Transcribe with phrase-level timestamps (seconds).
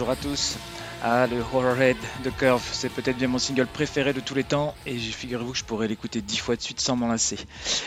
[0.00, 0.56] bonjour à tous.
[1.02, 4.74] Ah, le Horrorhead de Curve, c'est peut-être bien mon single préféré de tous les temps,
[4.86, 7.36] et figurez-vous que je pourrais l'écouter dix fois de suite sans m'en lasser.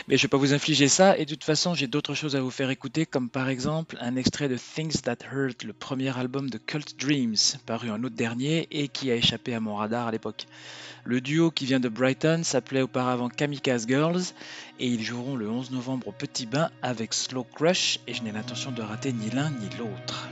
[0.06, 2.40] Mais je vais pas vous infliger ça, et de toute façon, j'ai d'autres choses à
[2.40, 6.50] vous faire écouter, comme par exemple un extrait de Things That Hurt, le premier album
[6.50, 10.12] de Cult Dreams, paru en août dernier, et qui a échappé à mon radar à
[10.12, 10.46] l'époque.
[11.02, 14.22] Le duo qui vient de Brighton s'appelait auparavant Kamikaze Girls,
[14.78, 18.30] et ils joueront le 11 novembre au Petit Bain avec Slow Crush, et je n'ai
[18.30, 20.28] l'intention de rater ni l'un ni l'autre.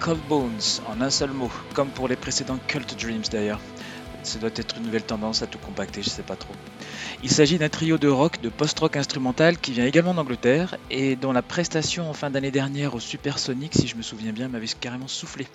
[0.00, 3.60] Cold Bones en un seul mot, comme pour les précédents Cult Dreams d'ailleurs.
[4.22, 6.54] Ça doit être une nouvelle tendance à tout compacter, je sais pas trop.
[7.22, 11.32] Il s'agit d'un trio de rock, de post-rock instrumental qui vient également d'Angleterre et dont
[11.32, 15.06] la prestation en fin d'année dernière au Supersonic, si je me souviens bien, m'avait carrément
[15.06, 15.46] soufflé.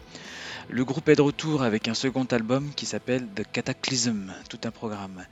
[0.70, 4.72] Le groupe est de retour avec un second album qui s'appelle The Cataclysm, tout un
[4.72, 5.26] programme.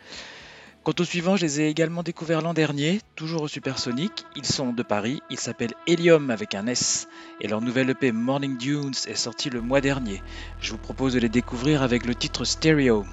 [0.84, 4.26] Quant aux suivants, je les ai également découverts l'an dernier, toujours au Supersonic.
[4.36, 7.08] Ils sont de Paris, ils s'appellent Helium avec un S,
[7.40, 10.22] et leur nouvelle EP Morning Dunes est sortie le mois dernier.
[10.60, 13.06] Je vous propose de les découvrir avec le titre Stereo.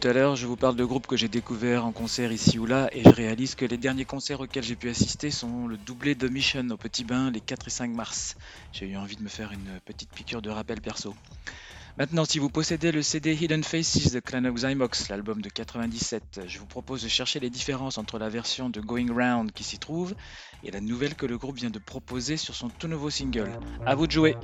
[0.00, 2.64] Tout à l'heure, je vous parle de groupes que j'ai découverts en concert ici ou
[2.64, 6.14] là, et je réalise que les derniers concerts auxquels j'ai pu assister sont le doublé
[6.14, 8.36] de Mission au Petit Bain les 4 et 5 mars.
[8.72, 11.14] J'ai eu envie de me faire une petite piqûre de rappel perso.
[11.98, 16.58] Maintenant, si vous possédez le CD Hidden Faces de Clan of l'album de 97, je
[16.58, 20.14] vous propose de chercher les différences entre la version de Going Round qui s'y trouve
[20.64, 23.50] et la nouvelle que le groupe vient de proposer sur son tout nouveau single.
[23.84, 24.34] À vous de jouer!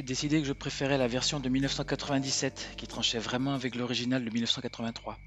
[0.00, 4.30] J'ai décidé que je préférais la version de 1997, qui tranchait vraiment avec l'original de
[4.30, 5.18] 1983.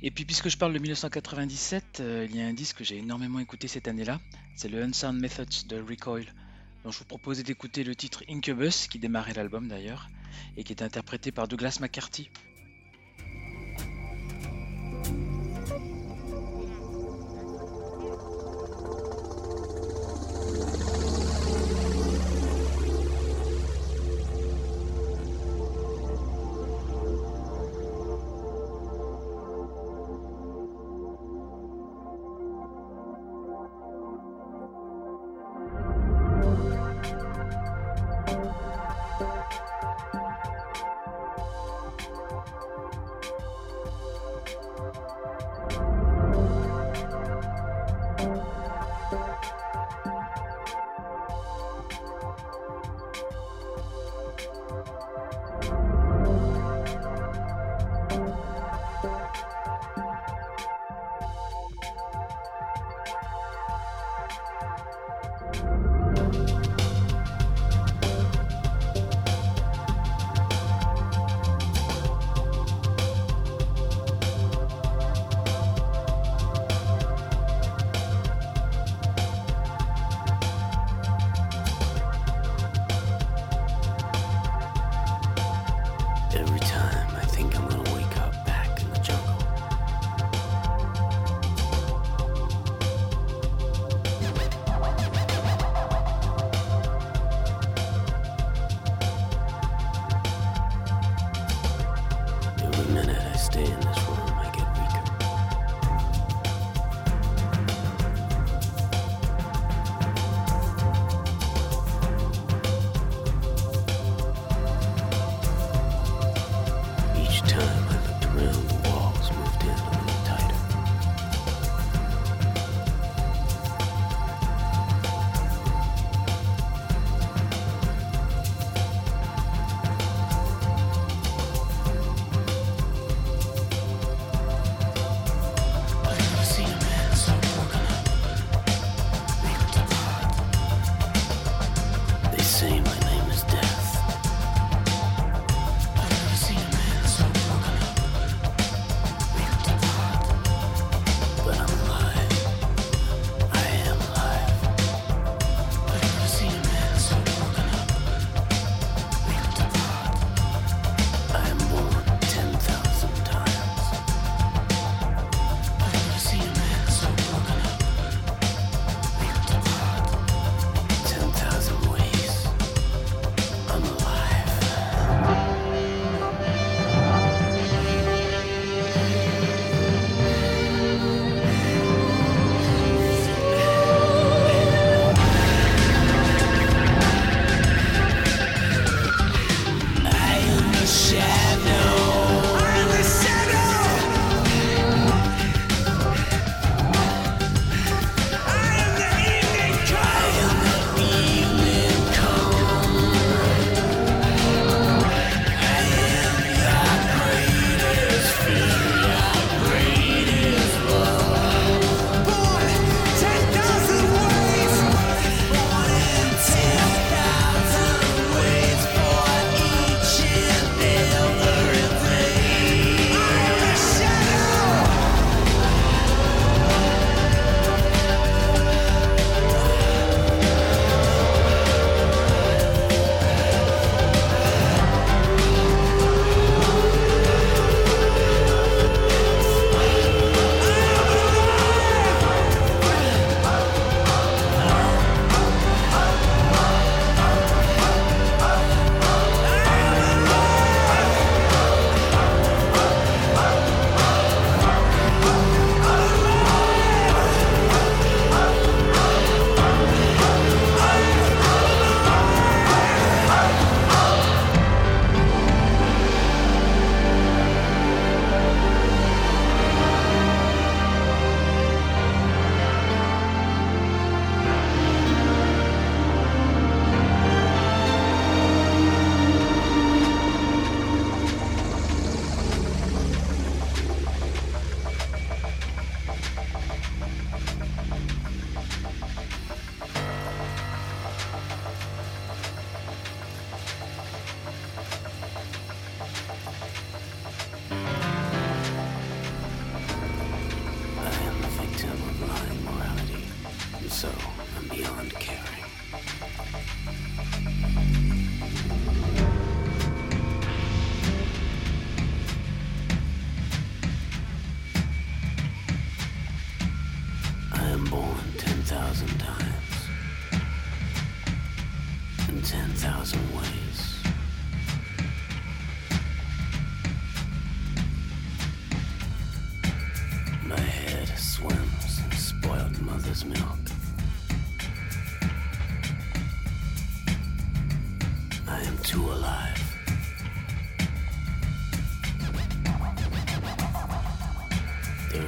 [0.00, 2.96] Et puis puisque je parle de 1997, euh, il y a un disque que j'ai
[2.96, 4.18] énormément écouté cette année-là,
[4.54, 6.24] c'est le Unsound Methods de Recoil,
[6.84, 10.08] dont je vous proposais d'écouter le titre Incubus, qui démarrait l'album d'ailleurs,
[10.56, 12.30] et qui est interprété par Douglas McCarthy.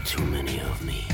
[0.00, 1.06] Too many of me.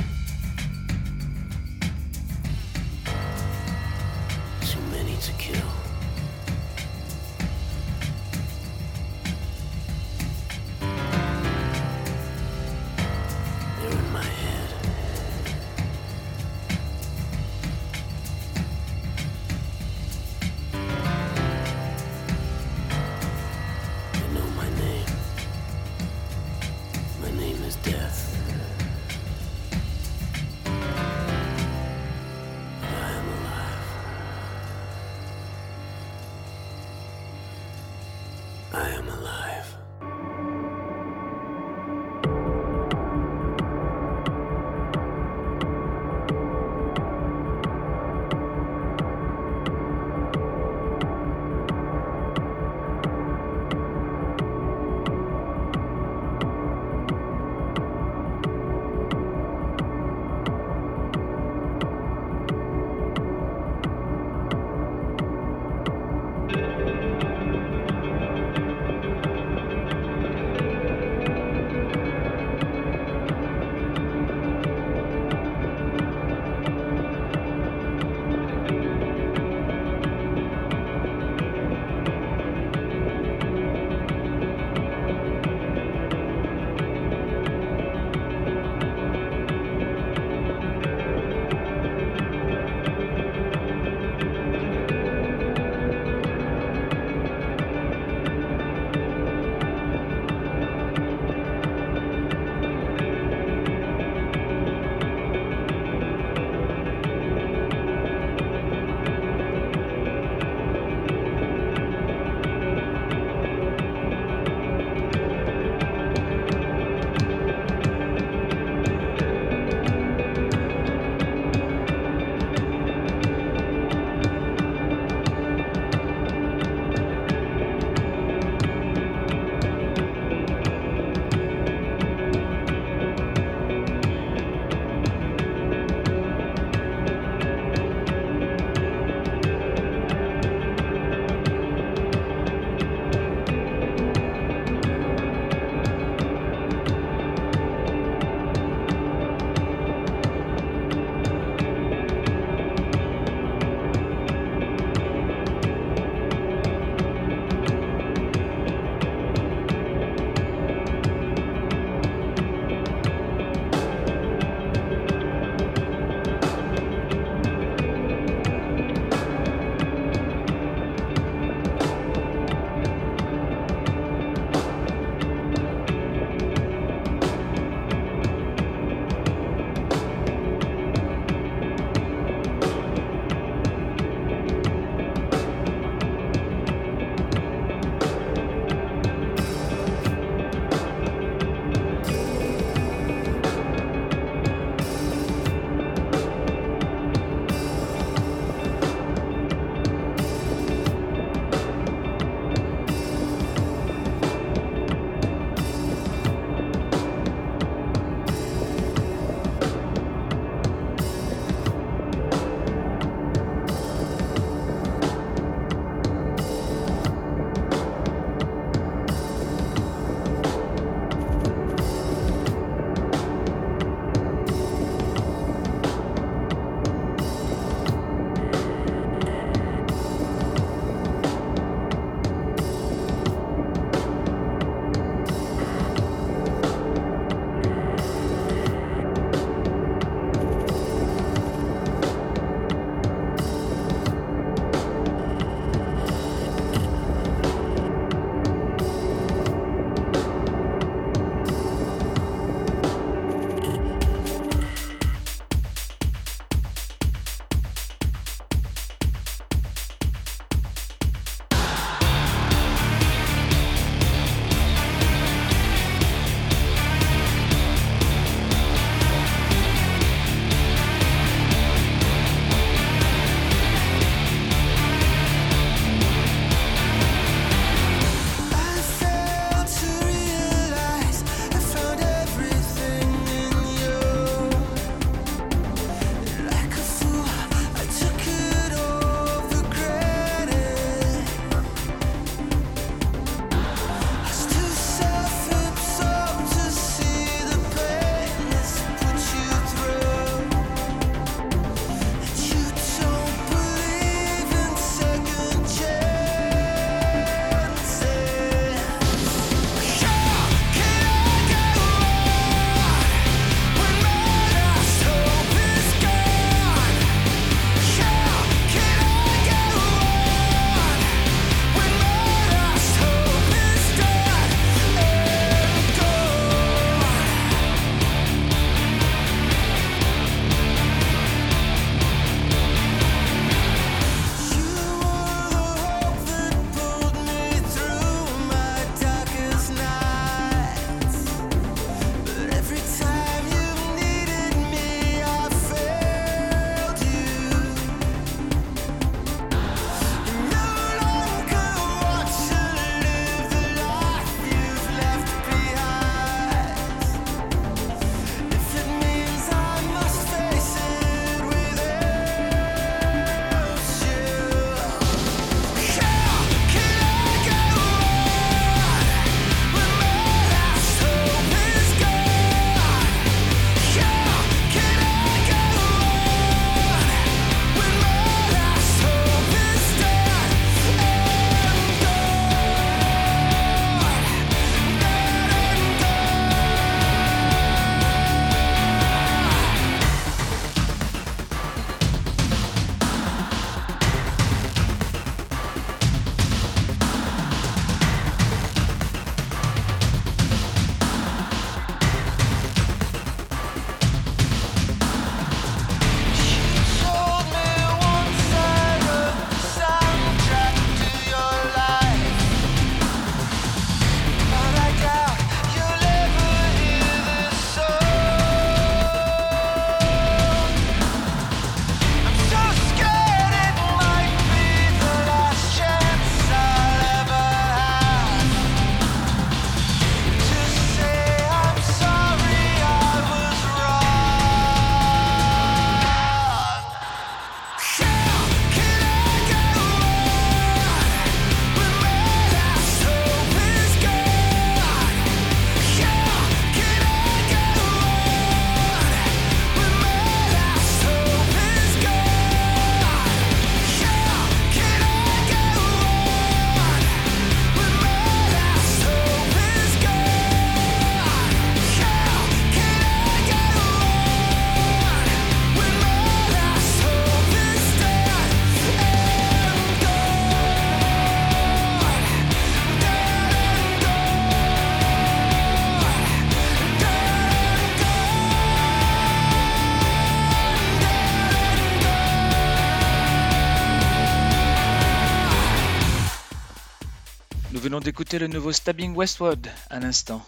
[488.15, 490.47] Venons d'écouter le nouveau Stabbing Westward à l'instant.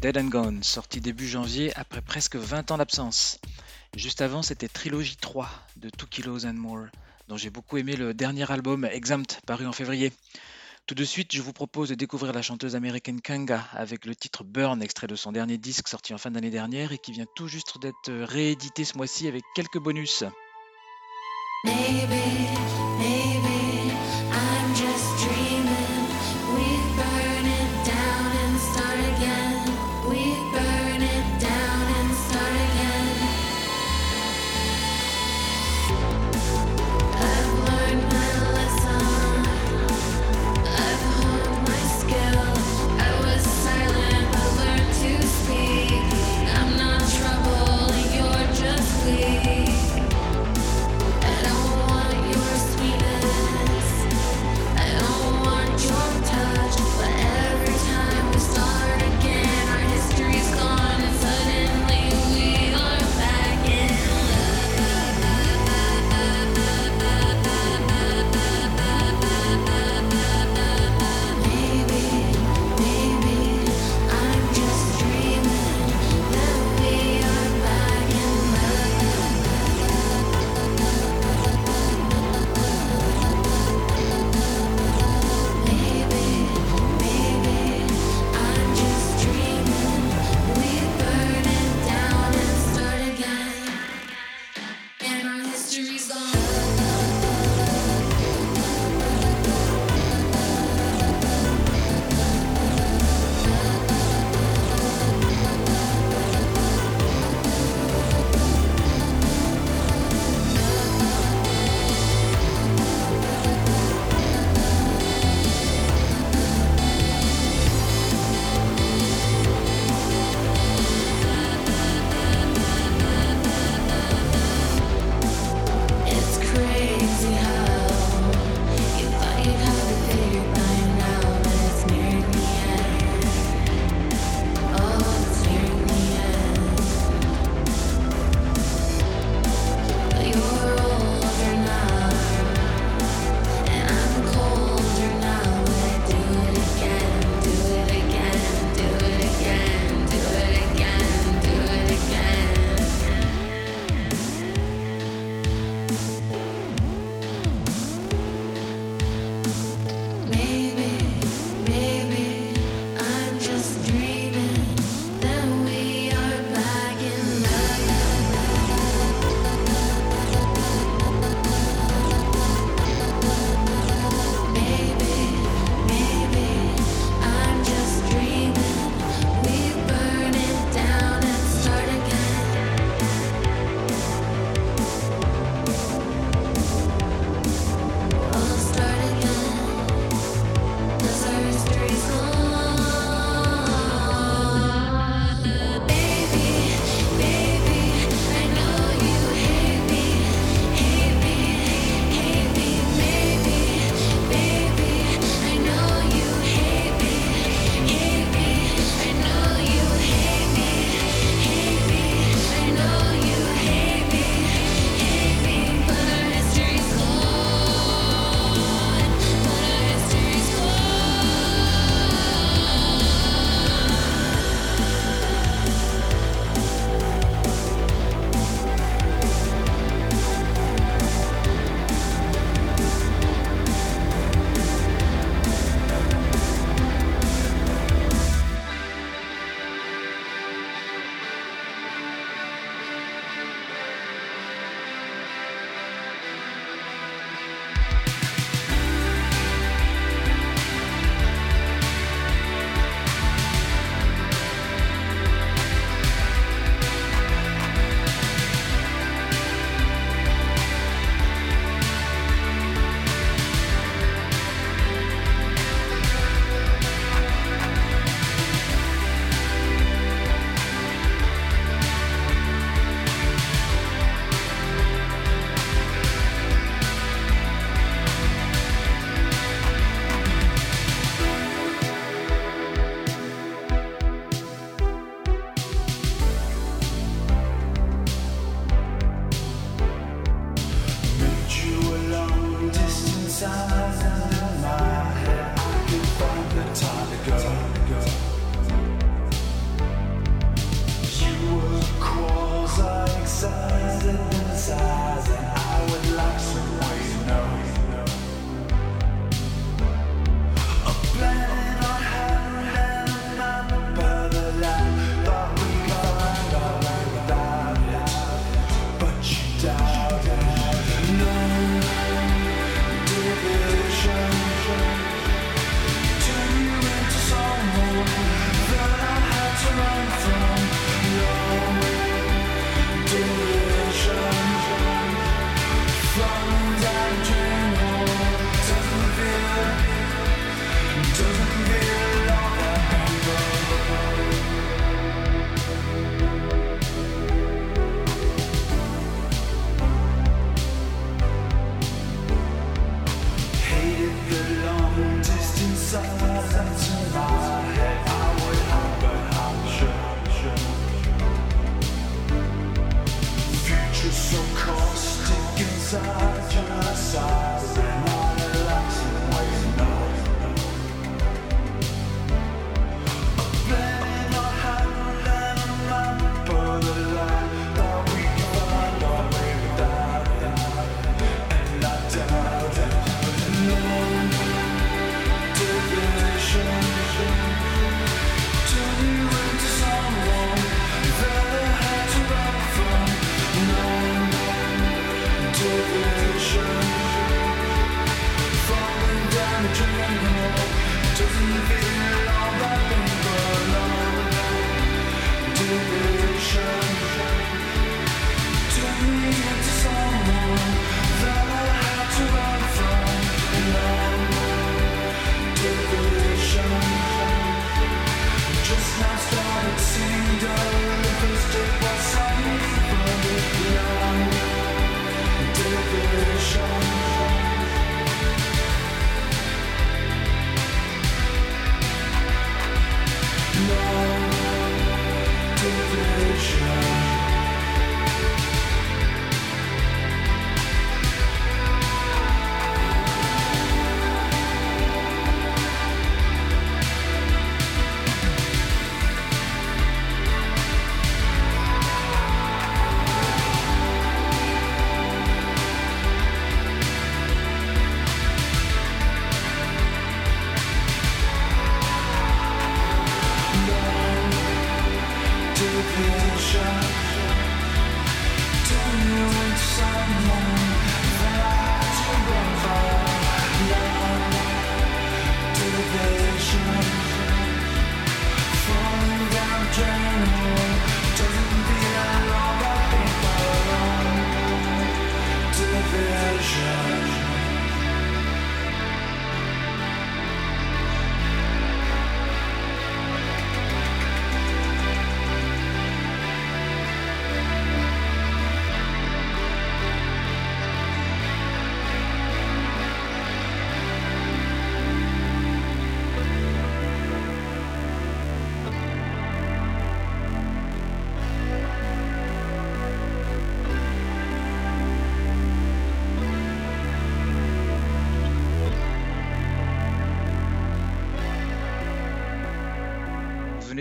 [0.00, 3.38] Dead and Gone, sorti début janvier après presque 20 ans d'absence.
[3.96, 6.86] Juste avant, c'était Trilogy 3 de Two Kilos and More,
[7.28, 10.12] dont j'ai beaucoup aimé le dernier album Exempt, paru en février.
[10.86, 14.42] Tout de suite, je vous propose de découvrir la chanteuse américaine Kanga avec le titre
[14.42, 17.46] Burn, extrait de son dernier disque sorti en fin d'année dernière et qui vient tout
[17.46, 20.24] juste d'être réédité ce mois-ci avec quelques bonus.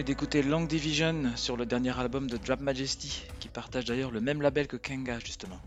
[0.04, 4.42] D'écouter Long Division sur le dernier album de Drap Majesty, qui partage d'ailleurs le même
[4.42, 5.60] label que Kenga justement.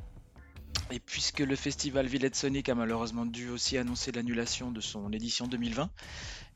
[0.91, 5.47] Et puisque le festival Villette Sonic a malheureusement dû aussi annoncer l'annulation de son édition
[5.47, 5.91] 2020,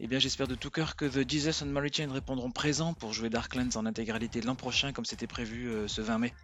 [0.00, 3.12] eh bien j'espère de tout cœur que The Jesus and Mary Chain répondront présents pour
[3.12, 6.34] jouer Darklands en intégralité l'an prochain comme c'était prévu euh, ce 20 mai.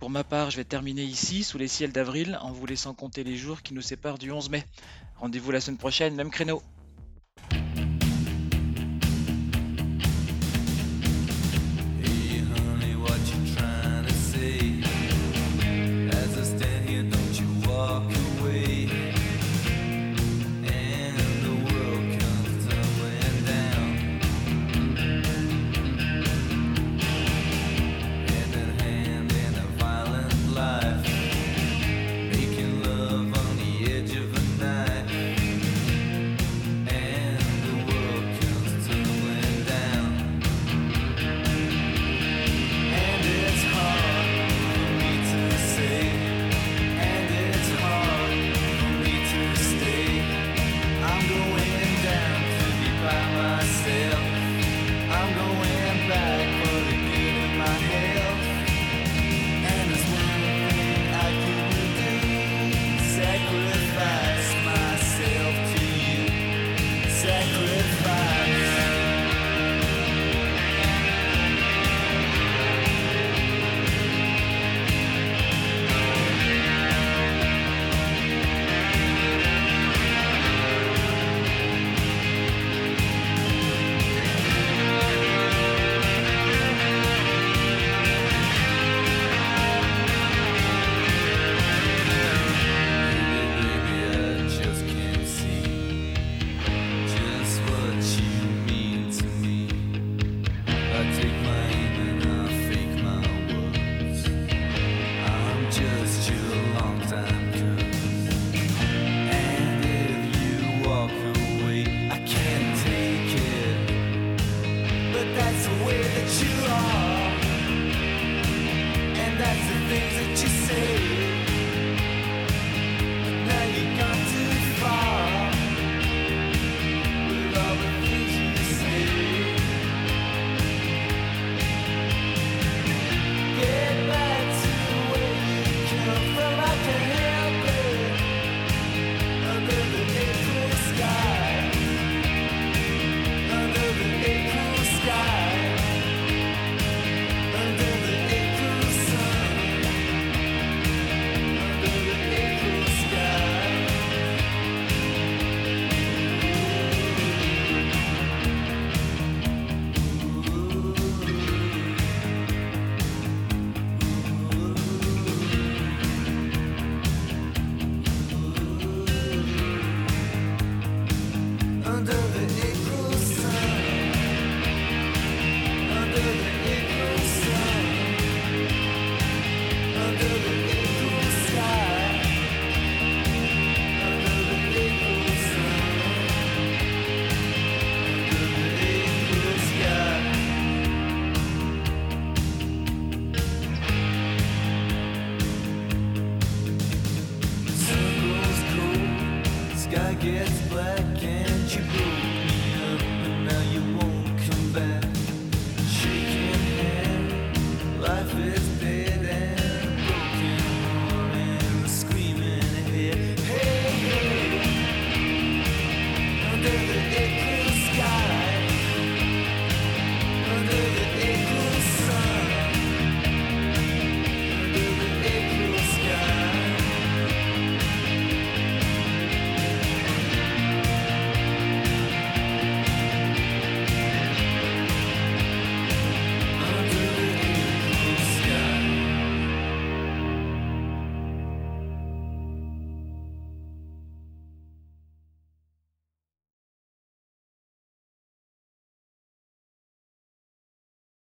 [0.00, 3.22] Pour ma part, je vais terminer ici, sous les ciels d'avril, en vous laissant compter
[3.24, 4.64] les jours qui nous séparent du 11 mai.
[5.16, 6.62] Rendez-vous la semaine prochaine, même créneau.